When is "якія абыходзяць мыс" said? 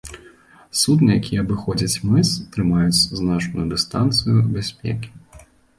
1.21-2.33